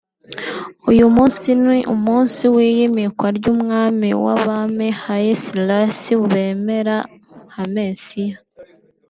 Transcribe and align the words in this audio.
uyu 0.91 1.05
munsi 1.15 1.47
ni 1.63 1.77
umunsi 1.95 2.41
w’iyimikwa 2.53 3.27
ry’umwami 3.37 4.09
w’abami 4.23 4.87
Haile 5.01 5.35
Selassie 5.45 6.21
bemera 6.31 6.97
nka 7.49 7.63
Messiah 7.75 8.39